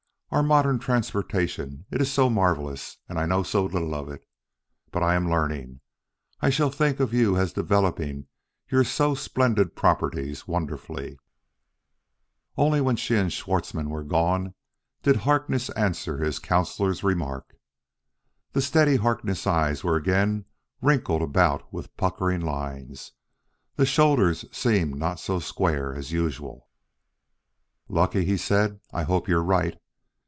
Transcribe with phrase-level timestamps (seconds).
[0.33, 4.25] Our modern transportation it is so marvelous, and I know so little of it.
[4.89, 5.81] But I am learning.
[6.39, 8.27] I shall think of you as developing
[8.69, 11.19] your so splendid properties wonderfully."
[12.55, 14.53] Only when she and Schwartzmann were gone
[15.03, 17.57] did Harkness answer his counsellor's remark.
[18.53, 20.45] The steady Harkness eyes were again
[20.81, 23.11] wrinkled about with puckering lines;
[23.75, 26.69] the shoulders seemed not so square as usual.
[27.89, 28.79] "Lucky?" he said.
[28.93, 29.77] "I hope you're right.